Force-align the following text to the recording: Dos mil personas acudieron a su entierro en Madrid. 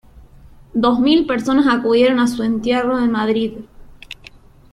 Dos 0.73 0.99
mil 0.99 1.27
personas 1.27 1.67
acudieron 1.67 2.17
a 2.19 2.25
su 2.25 2.41
entierro 2.41 2.97
en 2.97 3.11
Madrid. 3.11 3.51